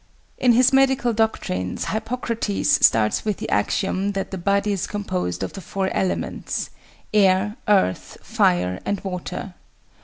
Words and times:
In 0.39 0.53
his 0.53 0.73
medical 0.73 1.13
doctrines 1.13 1.85
Hippocrates 1.85 2.83
starts 2.83 3.23
with 3.23 3.37
the 3.37 3.47
axiom 3.49 4.13
that 4.13 4.31
the 4.31 4.37
body 4.39 4.71
is 4.71 4.87
composed 4.87 5.43
of 5.43 5.53
the 5.53 5.61
four 5.61 5.89
elements 5.93 6.71
air, 7.13 7.55
earth, 7.67 8.17
fire, 8.23 8.79
and 8.83 8.99
water. 9.01 9.53